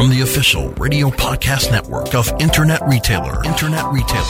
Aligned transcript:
from 0.00 0.08
the 0.08 0.22
official 0.22 0.70
radio 0.78 1.10
podcast 1.10 1.70
network 1.70 2.14
of 2.14 2.32
Internet 2.40 2.80
Retailer. 2.88 3.44
Internet 3.44 3.84
Retailer. 3.92 4.24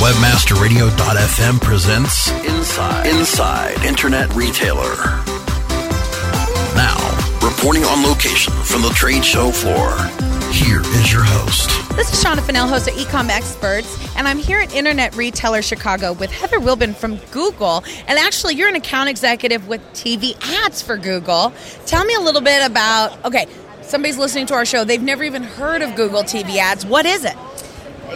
Webmasterradio.fm 0.00 1.60
presents 1.60 2.28
Inside 2.44 3.06
Inside 3.06 3.84
Internet 3.84 4.34
Retailer. 4.34 4.96
Now, 6.74 6.98
reporting 7.40 7.84
on 7.84 8.02
location 8.02 8.52
from 8.64 8.82
the 8.82 8.90
trade 8.96 9.24
show 9.24 9.52
floor. 9.52 9.96
Here 10.50 10.80
is 10.80 11.12
your 11.12 11.22
host. 11.22 11.70
This 11.94 12.12
is 12.12 12.24
Shawna 12.24 12.40
Fennell, 12.40 12.66
host 12.66 12.88
of 12.88 12.94
Ecom 12.94 13.28
Experts, 13.28 13.96
and 14.16 14.26
I'm 14.26 14.38
here 14.38 14.58
at 14.58 14.74
Internet 14.74 15.14
Retailer 15.14 15.62
Chicago 15.62 16.14
with 16.14 16.32
Heather 16.32 16.58
Wilburn 16.58 16.94
from 16.94 17.18
Google. 17.30 17.84
And 18.08 18.18
actually, 18.18 18.56
you're 18.56 18.68
an 18.68 18.74
account 18.74 19.08
executive 19.08 19.68
with 19.68 19.80
TV 19.92 20.36
ads 20.64 20.82
for 20.82 20.96
Google. 20.96 21.52
Tell 21.86 22.04
me 22.04 22.14
a 22.14 22.20
little 22.20 22.40
bit 22.40 22.66
about, 22.66 23.24
okay, 23.24 23.46
somebody's 23.88 24.18
listening 24.18 24.46
to 24.46 24.54
our 24.54 24.64
show, 24.64 24.84
they've 24.84 25.02
never 25.02 25.24
even 25.24 25.42
heard 25.42 25.82
of 25.82 25.94
Google 25.96 26.22
TV 26.22 26.56
ads. 26.56 26.84
What 26.84 27.06
is 27.06 27.24
it? 27.24 27.36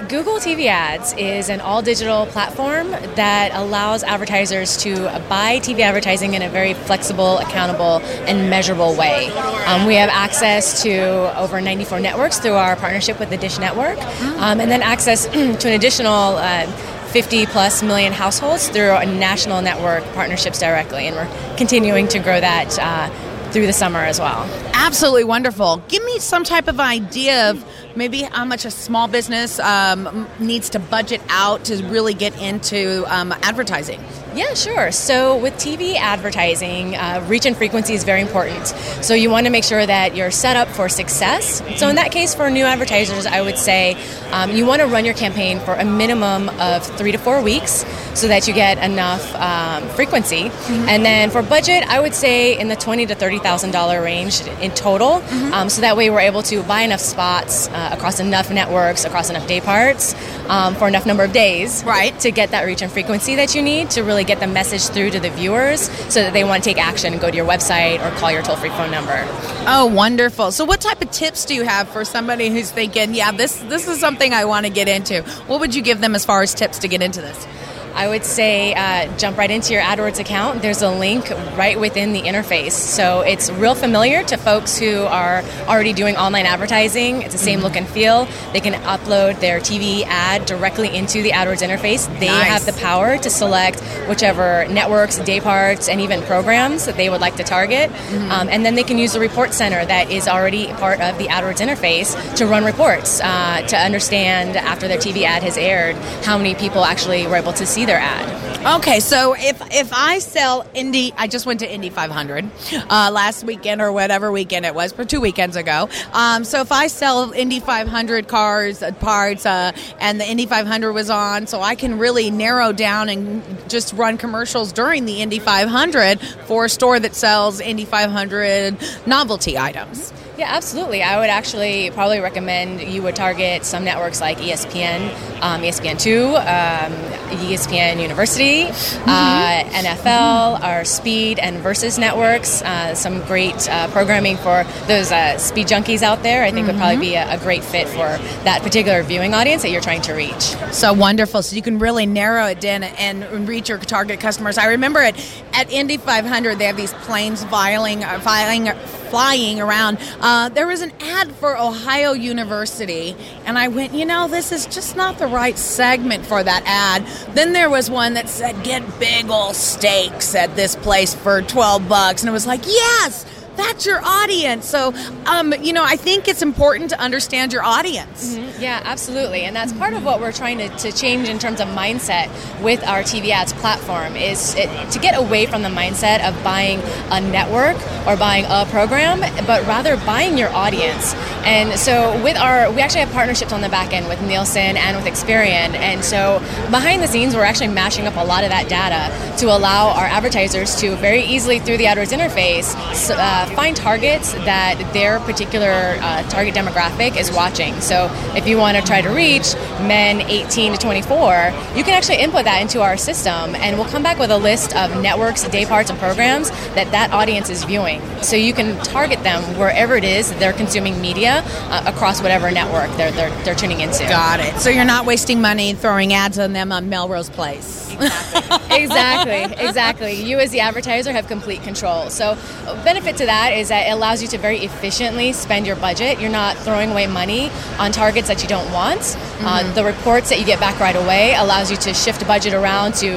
Google 0.09 0.37
TV 0.37 0.67
Ads 0.67 1.13
is 1.15 1.51
an 1.51 1.61
all 1.61 1.83
digital 1.83 2.25
platform 2.27 2.91
that 2.91 3.51
allows 3.53 4.03
advertisers 4.03 4.79
to 4.79 4.95
buy 5.29 5.59
TV 5.61 5.81
advertising 5.81 6.33
in 6.33 6.41
a 6.41 6.49
very 6.49 6.73
flexible, 6.73 7.39
accountable, 7.39 8.01
and 8.27 8.49
measurable 8.49 8.97
way. 8.97 9.27
Um, 9.67 9.87
we 9.87 9.95
have 9.97 10.09
access 10.09 10.83
to 10.83 11.39
over 11.39 11.61
94 11.61 12.01
networks 12.01 12.39
through 12.39 12.55
our 12.55 12.75
partnership 12.77 13.21
with 13.21 13.29
the 13.29 13.37
Dish 13.37 13.59
Network, 13.59 13.99
um, 14.39 14.61
and 14.61 14.71
then 14.71 14.81
access 14.81 15.27
to 15.27 15.39
an 15.41 15.75
additional 15.75 16.37
uh, 16.37 16.67
50 17.09 17.45
plus 17.47 17.83
million 17.83 18.15
households 18.15 18.69
through 18.71 18.93
a 18.97 19.05
national 19.05 19.61
network 19.61 20.05
partnerships 20.15 20.59
directly, 20.59 21.07
and 21.07 21.17
we're 21.17 21.57
continuing 21.57 22.09
to 22.09 22.19
grow 22.19 22.41
that. 22.41 22.79
Uh, 22.79 23.22
through 23.53 23.67
the 23.67 23.73
summer 23.73 24.01
as 24.01 24.19
well. 24.19 24.49
Absolutely 24.73 25.25
wonderful. 25.25 25.83
Give 25.89 26.05
me 26.05 26.19
some 26.19 26.45
type 26.45 26.69
of 26.69 26.81
idea 26.81 27.51
of 27.51 27.65
maybe 27.97 28.23
how 28.23 28.45
much 28.45 28.65
a 28.65 28.71
small 28.71 29.09
business 29.09 29.59
um, 29.61 30.27
needs 30.39 30.71
to 30.71 30.79
budget 30.79 31.21
out 31.29 31.65
to 31.67 31.77
really 31.85 32.15
get 32.15 32.41
into 32.41 33.05
um, 33.15 33.33
advertising. 33.43 34.01
Yeah, 34.35 34.55
sure. 34.55 34.93
So 34.93 35.37
with 35.37 35.55
TV 35.55 35.97
advertising, 35.97 36.97
uh, 36.97 37.25
reach 37.29 37.45
and 37.45 37.57
frequency 37.57 37.93
is 37.93 38.05
very 38.05 38.21
important. 38.23 38.67
So 39.03 39.15
you 39.15 39.31
want 39.31 39.47
to 39.47 39.51
make 39.51 39.65
sure 39.65 39.85
that 39.85 40.17
you're 40.17 40.31
set 40.31 40.57
up 40.57 40.69
for 40.69 40.89
success. 40.89 41.63
So 41.79 41.89
in 41.89 41.97
that 41.97 42.13
case, 42.13 42.35
for 42.35 42.49
new 42.51 42.65
advertisers, 42.65 43.27
I 43.27 43.43
would 43.43 43.59
say 43.59 43.97
um, 44.31 44.51
you 44.51 44.65
want 44.65 44.81
to 44.81 44.89
run 44.89 45.05
your 45.05 45.15
campaign 45.15 45.61
for 45.61 45.75
a 45.75 45.85
minimum 45.85 46.49
of 46.61 46.85
three 46.97 47.13
to 47.13 47.19
four 47.19 47.43
weeks 47.43 47.85
so 48.15 48.29
that 48.29 48.49
you 48.49 48.55
get 48.55 48.79
enough 48.79 49.35
um, 49.37 49.89
frequency. 49.91 50.45
Mm-hmm. 50.45 50.89
And 50.89 51.05
then 51.05 51.31
for 51.31 51.43
budget, 51.43 51.85
I 51.89 52.01
would 52.01 52.15
say 52.15 52.59
in 52.59 52.69
the 52.69 52.77
twenty 52.77 53.07
to 53.07 53.15
thirty 53.15 53.39
thousand 53.39 53.73
dollar 53.73 54.03
range 54.03 54.47
in 54.61 54.71
total. 54.73 55.21
Mm-hmm. 55.21 55.53
Um, 55.53 55.69
so 55.69 55.81
that 55.83 55.97
way 55.97 56.11
we're 56.11 56.21
able 56.21 56.43
to 56.45 56.63
buy 56.63 56.83
enough 56.83 57.01
spots 57.01 57.69
uh, 57.69 57.91
across 57.93 58.21
enough 58.21 58.51
networks, 58.51 59.05
across 59.05 59.31
enough 59.31 59.47
day 59.47 59.61
parts, 59.61 60.15
um, 60.49 60.75
for 60.75 60.89
enough 60.89 61.07
number 61.07 61.25
of 61.25 61.33
days, 61.33 61.85
right, 61.85 62.19
to 62.21 62.31
get 62.31 62.51
that 62.51 62.65
reach 62.65 62.83
and 62.83 62.91
frequency 62.91 63.37
that 63.37 63.55
you 63.55 63.63
need 63.63 63.91
to 63.91 64.03
really 64.03 64.22
get 64.25 64.41
the 64.41 64.47
message 64.47 64.89
through 64.89 65.11
to 65.11 65.21
the 65.21 65.31
viewers, 65.31 65.83
so 66.13 66.23
that 66.23 66.33
they 66.33 66.45
want 66.45 66.63
to 66.63 66.69
take 66.69 66.79
action 66.83 67.13
and 67.13 67.21
go 67.21 67.31
to 67.31 67.37
your 67.37 67.47
website 67.47 68.05
or 68.05 68.15
call 68.19 68.31
your 68.31 68.43
toll 68.43 68.57
free 68.57 68.71
phone 68.71 68.91
number. 68.91 69.25
Oh, 69.67 69.91
wonderful! 69.93 70.53
So 70.53 70.65
what 70.65 70.81
type 70.81 71.03
of 71.03 71.11
tips 71.11 71.45
do 71.45 71.55
you 71.55 71.65
have 71.65 71.89
for 71.89 72.05
somebody 72.05 72.49
who's 72.51 72.71
thinking, 72.71 73.15
yeah, 73.15 73.33
this 73.33 73.57
this 73.69 73.89
is 73.89 74.01
something 74.01 74.33
I 74.33 74.45
want 74.45 74.67
to 74.67 74.73
get 74.73 74.89
into? 74.89 75.23
What 75.47 75.61
would 75.61 75.75
you 75.75 75.83
give 75.83 76.01
them 76.01 76.15
as 76.15 76.25
far 76.25 76.43
as 76.43 76.55
tips 76.55 76.79
to 76.81 76.89
get 76.89 77.03
into 77.03 77.21
this? 77.21 77.47
I 77.95 78.09
would 78.09 78.25
say 78.25 78.75
uh, 78.75 79.17
jump 79.19 79.37
right 79.37 79.51
into 79.51 79.73
your 79.73 79.83
AdWords 79.83 80.19
account. 80.19 80.63
There's 80.63 80.83
a 80.83 80.91
link 80.91 81.31
right 81.57 81.79
within 81.79 82.13
the 82.13 82.23
interface. 82.23 82.73
So 82.73 83.21
it's 83.21 83.51
real 83.53 83.75
familiar 83.75 84.23
to 84.25 84.37
folks 84.37 84.79
who 84.79 85.03
are 85.05 85.43
already 85.69 85.93
doing 85.93 86.17
online 86.17 86.47
advertising. 86.47 87.23
It's 87.23 87.33
the 87.33 87.39
same 87.39 87.59
mm-hmm. 87.59 87.65
look 87.65 87.77
and 87.77 87.89
feel. 87.89 88.27
They 88.53 88.61
can 88.61 88.75
upload 88.83 89.41
their 89.41 89.61
TV 89.61 90.05
ad 90.07 90.47
directly 90.47 90.95
into 90.95 91.23
the 91.23 91.31
AdWords 91.31 91.67
interface. 91.67 92.07
They 92.19 92.29
nice. 92.29 92.47
have 92.47 92.67
the 92.67 92.73
power 92.81 93.19
to 93.19 93.31
select 93.31 93.81
whichever 94.09 94.67
networks, 94.69 95.19
day 95.19 95.41
parts, 95.41 95.89
and 95.89 96.01
even 96.01 96.23
programs 96.23 96.87
that 96.87 96.97
they 96.97 97.11
would 97.11 97.21
like 97.21 97.37
to 97.37 97.45
target. 97.45 97.91
Mm-hmm. 97.91 98.31
Um, 98.31 98.49
and 98.49 98.65
then 98.65 98.75
they 98.75 98.85
can 98.85 98.99
use 98.99 99.13
the 99.13 99.21
report 99.21 99.53
center 99.53 99.85
that 99.85 100.11
is 100.11 100.29
already 100.29 100.69
part 100.75 101.01
of 101.01 101.19
the 101.19 101.27
AdWords 101.27 101.59
interface 101.59 102.37
to 102.37 102.47
run 102.47 102.65
reports 102.65 103.21
uh, 103.21 103.63
to 103.69 103.77
understand 103.77 104.57
after 104.57 104.89
their 104.89 104.99
TV 104.99 105.23
ad 105.23 105.43
has 105.43 105.57
aired 105.57 105.97
how 106.25 106.37
many 106.37 106.55
people 106.55 106.85
actually 106.85 107.27
were 107.27 107.37
able 107.37 107.53
to 107.53 107.67
see 107.67 107.82
see 107.83 107.87
their 107.87 107.99
ad. 107.99 108.79
Okay, 108.79 109.01
so 109.01 109.35
if 109.37 109.61
if 109.73 109.93
I 109.93 110.21
sell 110.21 110.65
Indy, 110.73 111.13
I 111.17 111.27
just 111.27 111.47
went 111.47 111.61
to 111.61 111.73
Indy 111.73 111.91
500 111.91 112.49
uh, 112.89 113.11
last 113.13 113.43
weekend 113.43 113.81
or 113.81 113.91
whatever 113.91 114.31
weekend 114.31 114.65
it 114.65 114.75
was, 114.75 114.93
for 114.93 115.05
two 115.05 115.21
weekends 115.21 115.57
ago. 115.57 115.89
Um, 116.13 116.45
so 116.45 116.61
if 116.61 116.71
I 116.71 116.87
sell 116.87 117.33
Indy 117.33 117.59
500 117.59 118.29
cars, 118.29 118.83
uh, 118.83 118.93
parts, 118.93 119.47
uh, 119.47 119.73
and 120.01 120.21
the 120.21 120.31
Indy 120.31 120.47
500 120.47 120.93
was 120.93 121.11
on, 121.11 121.49
so 121.49 121.61
I 121.61 121.75
can 121.75 121.99
really 121.99 122.31
narrow 122.31 122.73
down 122.73 123.09
and 123.09 123.43
just 123.69 123.95
run 123.95 124.17
commercials 124.17 124.73
during 124.73 125.07
the 125.07 125.21
Indy 125.23 125.41
500 125.41 126.21
for 126.21 126.67
a 126.67 126.69
store 126.69 127.01
that 127.01 127.17
sells 127.17 127.59
Indy 127.59 127.85
500 127.85 128.77
novelty 129.07 129.59
items. 129.59 130.13
Yeah, 130.39 130.47
absolutely. 130.49 131.03
I 131.03 131.19
would 131.19 131.29
actually 131.29 131.91
probably 131.91 132.21
recommend 132.21 132.81
you 132.81 133.03
would 133.03 133.17
target 133.17 133.65
some 133.65 133.85
networks 133.85 134.21
like 134.21 134.39
ESPN, 134.39 135.11
um, 135.43 135.63
ESPN2, 135.63 136.35
um, 136.37 137.22
ESPN 137.33 138.01
University, 138.01 138.65
mm-hmm. 138.65 139.09
uh, 139.09 139.63
NFL, 139.71 140.61
our 140.63 140.85
Speed 140.85 141.39
and 141.39 141.59
Versus 141.59 141.99
networks. 141.99 142.63
Uh, 142.63 142.95
some 142.95 143.21
great 143.23 143.69
uh, 143.69 143.89
programming 143.89 144.37
for 144.37 144.65
those 144.87 145.13
uh, 145.13 145.39
speed 145.39 145.67
junkies 145.67 146.03
out 146.03 146.23
there. 146.23 146.43
I 146.43 146.51
think 146.51 146.67
mm-hmm. 146.67 146.77
would 146.77 146.81
probably 146.81 146.99
be 146.99 147.15
a, 147.15 147.35
a, 147.35 147.39
great 147.39 147.65
fit 147.65 147.89
for 147.89 148.19
that 148.45 148.63
particular 148.63 149.03
viewing 149.03 149.35
audience 149.35 149.63
that 149.63 149.71
you're 149.71 149.81
trying 149.81 150.03
to 150.03 150.13
reach. 150.15 150.55
So 150.73 150.93
wonderful. 150.93 151.43
So 151.43 151.57
you 151.57 151.63
can 151.63 151.79
really 151.79 152.07
narrow 152.07 152.47
it 152.47 152.61
down 152.61 152.83
and 152.83 153.49
reach 153.49 153.69
your 153.69 153.79
target 153.79 154.21
customers. 154.21 154.59
I 154.59 154.67
remember 154.67 155.01
at, 155.01 155.17
at 155.53 155.73
Indy 155.73 155.97
500, 155.97 156.59
they 156.59 156.67
have 156.67 156.77
these 156.77 156.93
planes 156.95 157.45
filing, 157.45 158.03
filing 158.03 158.71
flying 159.13 159.61
around. 159.61 159.99
Uh, 160.21 160.49
there 160.49 160.67
was 160.67 160.81
an 160.81 160.91
ad 160.99 161.31
for 161.33 161.55
Ohio 161.59 162.13
University, 162.13 163.15
and 163.45 163.59
I 163.59 163.69
went, 163.69 163.93
you 163.93 164.07
know, 164.07 164.27
this 164.27 164.53
is 164.53 164.65
just 164.65 164.97
not 164.97 165.19
the 165.19 165.27
right 165.27 165.59
segment 165.59 166.25
for 166.25 166.43
that 166.43 166.63
ad. 166.65 167.05
Then 167.35 167.53
there 167.53 167.69
was 167.69 167.91
one 167.91 168.15
that 168.15 168.31
said, 168.31 168.65
get 168.65 168.83
big 168.99 169.29
old 169.29 169.55
steaks 169.55 170.35
at 170.35 170.57
this 170.57 170.77
place 170.77 171.15
for 171.15 171.43
12 171.43 171.87
bucks. 171.91 172.23
And 172.23 172.31
it 172.31 172.33
was 172.33 172.47
like, 172.47 172.65
yes, 172.65 173.27
that's 173.57 173.87
your 173.87 174.01
audience. 174.03 174.69
So, 174.69 174.95
um, 175.27 175.53
you 175.63 175.73
know, 175.73 175.85
I 175.85 175.97
think 175.97 176.29
it's 176.29 176.43
important 176.43 176.91
to 176.91 177.01
understand 177.01 177.53
your 177.53 177.63
audience. 177.63 178.35
Mm-hmm. 178.35 178.63
Yeah, 178.63 178.81
absolutely. 178.85 179.43
And 179.43 179.55
that's 179.55 179.73
part 179.73 179.95
of 179.95 180.05
what 180.05 180.21
we're 180.21 180.33
trying 180.33 180.59
to, 180.59 180.69
to 180.69 180.93
change 180.93 181.29
in 181.29 181.39
terms 181.39 181.61
of 181.61 181.69
mindset 181.69 182.29
with 182.63 182.83
our 182.87 183.03
TV 183.03 183.31
ads 183.31 183.53
platform 183.53 184.17
is 184.17 184.55
it, 184.57 184.91
to 184.91 184.99
get 184.99 185.17
away 185.19 185.47
from 185.47 185.63
the 185.63 185.69
mindset 185.69 186.27
of 186.27 186.43
buying 186.45 186.81
a 187.11 187.21
network 187.21 187.77
or 188.07 188.17
buying 188.17 188.45
a 188.49 188.67
program, 188.71 189.21
but 189.47 189.67
rather 189.67 189.97
buying 189.99 190.39
your 190.39 190.51
audience. 190.51 191.15
And 191.45 191.79
so 191.79 192.23
with 192.23 192.37
our, 192.37 192.71
we 192.73 192.81
actually 192.81 193.01
have 193.01 193.13
partnerships 193.13 193.53
on 193.53 193.61
the 193.61 193.69
back 193.69 193.93
end 193.93 194.09
with 194.09 194.23
Nielsen 194.23 194.77
and 194.77 194.97
with 194.97 195.07
Experian. 195.07 195.75
And 195.75 196.05
so 196.05 196.39
behind 196.71 197.03
the 197.03 197.09
scenes, 197.09 197.35
we're 197.35 197.45
actually 197.45 197.69
mashing 197.69 198.07
up 198.07 198.17
a 198.17 198.25
lot 198.25 198.45
of 198.45 198.51
that 198.51 198.69
data 198.69 199.11
to 199.39 199.47
allow 199.47 199.91
our 199.91 200.07
advertisers 200.07 200.77
to 200.77 200.95
very 200.97 201.23
easily 201.23 201.59
through 201.59 201.79
the 201.79 201.85
AdWords 201.85 202.17
interface 202.17 202.75
uh, 203.11 203.47
find 203.55 203.77
targets 203.77 204.33
that 204.33 204.79
their 204.93 205.19
particular 205.21 205.97
uh, 206.01 206.23
target 206.29 206.55
demographic 206.55 207.19
is 207.19 207.33
watching. 207.33 207.81
So 207.81 208.09
if 208.37 208.47
you 208.47 208.57
want 208.57 208.77
to 208.77 208.83
try 208.83 209.01
to 209.01 209.09
reach 209.09 209.55
men 209.87 210.21
18 210.21 210.73
to 210.73 210.79
24, 210.79 211.53
you 211.77 211.83
can 211.83 211.95
actually 211.95 212.19
input 212.19 212.45
that 212.45 212.63
into 212.63 212.83
our 212.83 212.97
system 212.97 213.55
and 213.57 213.77
we'll 213.77 213.89
come 213.89 214.03
back 214.03 214.19
with 214.19 214.31
a 214.31 214.39
list 214.39 214.77
of 214.77 215.03
networks, 215.03 215.47
day 215.49 215.67
parts, 215.67 215.91
and 215.91 215.99
programs 215.99 216.51
that 216.75 216.91
that 216.93 217.11
audience 217.13 217.51
is 217.51 217.65
viewing. 217.65 218.01
So 218.23 218.37
you 218.37 218.53
can 218.53 218.83
target 218.85 219.23
them 219.23 219.43
wherever 219.59 219.97
it 219.97 220.05
is 220.05 220.33
they're 220.35 220.53
consuming 220.53 221.01
media 221.01 221.32
uh, 221.41 221.83
across 221.87 222.23
whatever 222.23 222.51
network 222.51 222.91
they're, 222.97 223.13
they're, 223.13 223.45
they're 223.45 223.55
tuning 223.55 223.81
into. 223.81 224.05
Got 224.05 224.41
it. 224.41 224.59
So 224.59 224.71
you're 224.71 224.85
not 224.85 225.07
wasting 225.07 225.41
money 225.41 225.75
throwing 225.75 226.13
ads 226.13 226.39
on 226.39 226.53
them 226.53 226.73
on 226.73 226.89
Melrose 226.89 227.31
Place. 227.31 227.91
Exactly. 227.93 228.73
exactly. 228.77 229.67
Exactly. 229.67 230.13
You 230.23 230.39
as 230.39 230.51
the 230.51 230.61
advertiser 230.61 231.13
have 231.13 231.27
complete 231.27 231.63
control. 231.63 232.11
So 232.11 232.37
benefit 232.85 233.17
to 233.19 233.27
that 233.27 233.43
that 233.43 233.59
is 233.59 233.69
that 233.69 233.89
it 233.89 233.91
allows 233.91 234.23
you 234.23 234.29
to 234.29 234.39
very 234.39 234.59
efficiently 234.59 235.33
spend 235.33 235.67
your 235.67 235.77
budget. 235.77 236.21
You're 236.21 236.31
not 236.31 236.57
throwing 236.59 236.91
away 236.91 237.07
money 237.07 237.51
on 237.79 237.91
targets 237.91 238.29
that 238.29 238.43
you 238.43 238.49
don't 238.49 238.71
want. 238.73 239.01
Uh, 239.01 239.03
mm-hmm. 239.03 239.47
Uh, 239.47 239.73
the 239.73 239.85
reports 239.85 240.29
that 240.31 240.39
you 240.39 240.47
get 240.47 240.61
back 240.61 240.79
right 240.79 240.95
away 240.95 241.35
allows 241.35 241.71
you 241.71 241.77
to 241.79 241.95
shift 241.95 242.27
budget 242.27 242.55
around 242.55 242.95
to 242.97 243.09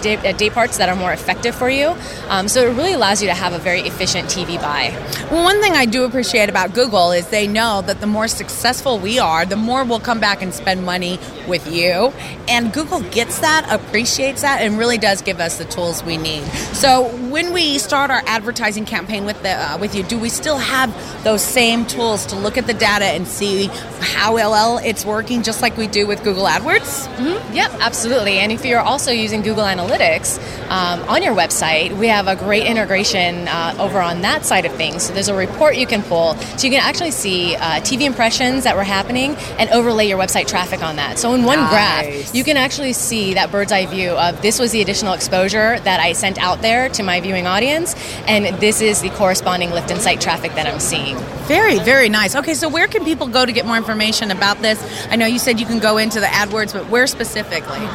day, 0.00 0.16
uh, 0.16 0.32
day 0.32 0.48
parts 0.48 0.78
that 0.78 0.88
are 0.88 0.96
more 0.96 1.12
effective 1.12 1.54
for 1.54 1.68
you. 1.68 1.94
Um, 2.28 2.48
so 2.48 2.62
it 2.66 2.74
really 2.76 2.94
allows 2.94 3.20
you 3.20 3.28
to 3.28 3.34
have 3.34 3.52
a 3.52 3.58
very 3.58 3.80
efficient 3.80 4.28
TV 4.28 4.60
buy. 4.60 4.96
Well, 5.30 5.44
one 5.44 5.60
thing 5.60 5.72
I 5.74 5.86
do 5.86 6.04
appreciate 6.04 6.48
about 6.48 6.72
Google 6.72 7.12
is 7.12 7.28
they 7.28 7.46
know 7.46 7.63
that 7.80 8.00
the 8.00 8.06
more 8.06 8.28
successful 8.28 8.98
we 8.98 9.18
are, 9.18 9.46
the 9.46 9.56
more 9.56 9.84
we'll 9.84 10.00
come 10.00 10.20
back 10.20 10.42
and 10.42 10.52
spend 10.52 10.84
money 10.84 11.18
with 11.48 11.72
you. 11.72 12.12
And 12.46 12.72
Google 12.74 13.00
gets 13.00 13.38
that, 13.38 13.66
appreciates 13.70 14.42
that, 14.42 14.60
and 14.60 14.76
really 14.78 14.98
does 14.98 15.14
does 15.14 15.22
give 15.22 15.38
us 15.38 15.58
the 15.58 15.64
tools 15.66 16.02
we 16.02 16.16
need. 16.16 16.42
So 16.74 17.08
when 17.30 17.52
we 17.52 17.78
start 17.78 18.10
our 18.10 18.22
advertising 18.26 18.84
campaign 18.84 19.24
with 19.24 19.40
the 19.42 19.50
uh, 19.50 19.78
with 19.78 19.94
you, 19.94 20.02
do 20.02 20.18
we 20.18 20.28
still 20.28 20.58
have 20.58 20.90
those 21.22 21.42
same 21.42 21.86
tools 21.86 22.26
to 22.26 22.36
look 22.36 22.58
at 22.58 22.66
the 22.66 22.74
data 22.74 23.04
and 23.04 23.28
see 23.28 23.68
how 24.00 24.34
well 24.34 24.78
it's 24.78 25.04
working, 25.04 25.42
just 25.42 25.62
like 25.62 25.76
we 25.76 25.86
do 25.86 26.06
with 26.06 26.24
Google 26.24 26.46
AdWords? 26.46 27.06
Mm-hmm. 27.16 27.54
Yep, 27.54 27.70
absolutely. 27.80 28.38
And 28.40 28.50
if 28.50 28.64
you're 28.64 28.80
also 28.80 29.12
using 29.12 29.42
Google 29.42 29.64
Analytics 29.64 30.38
um, 30.68 31.08
on 31.08 31.22
your 31.22 31.34
website, 31.34 31.96
we 31.96 32.08
have 32.08 32.26
a 32.26 32.34
great 32.34 32.66
integration 32.66 33.46
uh, 33.46 33.76
over 33.78 34.00
on 34.00 34.22
that 34.22 34.44
side 34.44 34.64
of 34.64 34.72
things. 34.72 35.04
So 35.04 35.14
there's 35.14 35.28
a 35.28 35.36
report 35.36 35.76
you 35.76 35.86
can 35.86 36.02
pull, 36.02 36.34
so 36.58 36.66
you 36.66 36.72
can 36.72 36.82
actually 36.82 37.12
see 37.12 37.53
uh, 37.56 37.80
TV 37.80 38.02
impressions 38.02 38.64
that 38.64 38.76
were 38.76 38.84
happening 38.84 39.36
and 39.58 39.70
overlay 39.70 40.08
your 40.08 40.18
website 40.18 40.46
traffic 40.46 40.82
on 40.82 40.96
that. 40.96 41.18
So 41.18 41.34
in 41.34 41.44
one 41.44 41.58
Nice. 41.58 41.70
graph, 41.70 42.34
you 42.34 42.44
can 42.44 42.56
actually 42.56 42.92
see 42.92 43.34
that 43.34 43.50
bird's 43.50 43.72
eye 43.72 43.86
view 43.86 44.10
of 44.10 44.40
this 44.42 44.58
was 44.58 44.72
the 44.72 44.80
additional 44.82 45.12
exposure 45.14 45.78
that 45.80 46.00
I 46.00 46.12
sent 46.12 46.38
out 46.38 46.62
there 46.62 46.88
to 46.90 47.02
my 47.02 47.20
viewing 47.20 47.46
audience, 47.46 47.94
and 48.26 48.46
this 48.60 48.80
is 48.80 49.00
the 49.02 49.10
corresponding 49.10 49.70
lift 49.70 49.90
in 49.90 49.98
site 50.00 50.20
traffic 50.20 50.54
that 50.54 50.66
I'm 50.66 50.80
seeing. 50.80 51.16
Very, 51.46 51.78
very 51.78 52.08
nice. 52.08 52.34
Okay, 52.34 52.54
so 52.54 52.68
where 52.68 52.86
can 52.88 53.04
people 53.04 53.26
go 53.28 53.44
to 53.44 53.52
get 53.52 53.66
more 53.66 53.76
information 53.76 54.30
about 54.30 54.58
this? 54.62 54.78
I 55.10 55.16
know 55.16 55.26
you 55.26 55.38
said 55.38 55.60
you 55.60 55.66
can 55.66 55.78
go 55.78 55.98
into 55.98 56.20
the 56.20 56.26
AdWords, 56.26 56.72
but 56.72 56.88
where 56.88 57.06
specifically? 57.06 57.86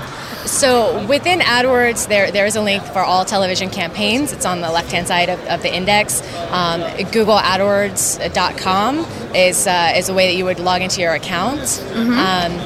So 0.46 1.06
within 1.08 1.40
AdWords, 1.40 2.08
there 2.08 2.32
there 2.32 2.46
is 2.46 2.56
a 2.56 2.62
link 2.62 2.84
for 2.84 3.00
all 3.00 3.26
television 3.26 3.70
campaigns. 3.70 4.32
It's 4.32 4.46
on 4.46 4.62
the 4.62 4.72
left 4.72 4.92
hand 4.92 5.08
side 5.08 5.30
of, 5.30 5.40
of 5.48 5.62
the 5.62 5.74
index. 5.74 6.22
Um, 6.52 6.82
GoogleAdWords.com 6.82 9.00
is 9.36 9.68
uh, 9.68 9.94
is 9.96 10.10
a 10.10 10.14
way 10.14 10.28
that 10.28 10.36
you 10.36 10.46
would 10.46 10.60
log 10.60 10.82
into 10.82 11.02
your 11.02 11.14
account. 11.14 11.84
Um, 11.96 12.60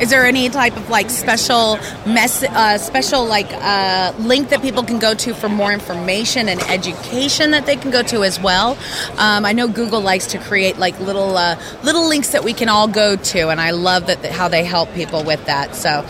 Is 0.00 0.10
there 0.10 0.24
any 0.24 0.48
type 0.48 0.76
of 0.76 0.88
like 0.90 1.10
special 1.10 1.76
mess, 2.06 2.42
uh, 2.44 2.78
special 2.78 3.24
like 3.24 3.48
uh, 3.50 4.12
link 4.18 4.50
that 4.50 4.62
people 4.62 4.84
can 4.84 4.98
go 4.98 5.14
to 5.14 5.34
for 5.34 5.48
more 5.48 5.72
information 5.72 6.48
and 6.48 6.60
education 6.62 7.50
that 7.50 7.66
they 7.66 7.76
can 7.76 7.90
go 7.90 8.02
to 8.04 8.22
as 8.22 8.38
well? 8.40 8.78
Um, 9.16 9.44
I 9.44 9.52
know 9.52 9.66
Google 9.66 10.00
likes 10.00 10.28
to 10.28 10.38
create 10.38 10.78
like 10.78 10.98
little 11.00 11.36
uh, 11.36 11.60
little 11.82 12.08
links 12.08 12.30
that 12.30 12.44
we 12.44 12.52
can 12.52 12.68
all 12.68 12.86
go 12.86 13.16
to, 13.16 13.48
and 13.48 13.60
I 13.60 13.72
love 13.72 14.06
that 14.06 14.24
how 14.24 14.48
they 14.48 14.64
help 14.64 14.92
people 14.94 15.24
with 15.24 15.44
that. 15.46 15.74
So. 15.74 16.04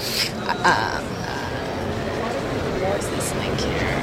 Uh, 0.48 1.00
where's 2.80 3.06
this 3.08 3.34
link 3.36 3.60
here? 3.60 3.98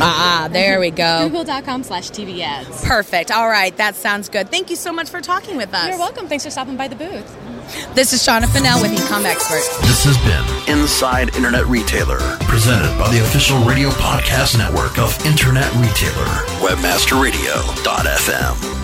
Ah, 0.00 0.48
there 0.50 0.80
we 0.80 0.90
go. 0.90 1.28
Google.com 1.28 1.82
slash 1.82 2.10
TV 2.10 2.40
ads. 2.40 2.82
Perfect. 2.84 3.30
All 3.30 3.48
right, 3.48 3.76
that 3.76 3.94
sounds 3.96 4.28
good. 4.28 4.50
Thank 4.50 4.70
you 4.70 4.76
so 4.76 4.92
much 4.92 5.08
for 5.10 5.20
talking 5.20 5.56
with 5.56 5.72
us. 5.74 5.88
You're 5.88 5.98
welcome. 5.98 6.28
Thanks 6.28 6.44
for 6.44 6.50
stopping 6.50 6.76
by 6.76 6.88
the 6.88 6.96
booth. 6.96 7.36
This 7.94 8.12
is 8.14 8.26
Shawna 8.26 8.46
Fennell 8.48 8.80
with 8.80 8.92
Ecom 8.92 9.24
Expert. 9.26 9.60
This 9.86 10.02
has 10.04 10.16
been 10.24 10.44
Inside 10.78 11.36
Internet 11.36 11.66
Retailer, 11.66 12.18
presented 12.48 12.96
by 12.98 13.10
the 13.12 13.20
official 13.20 13.58
radio 13.64 13.90
podcast 13.90 14.56
network 14.56 14.98
of 14.98 15.14
Internet 15.26 15.70
Retailer, 15.74 16.24
webmasterradio.fm. 16.64 18.77